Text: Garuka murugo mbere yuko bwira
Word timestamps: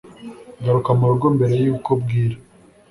Garuka 0.63 0.89
murugo 0.99 1.25
mbere 1.35 1.53
yuko 1.63 1.89
bwira 2.01 2.35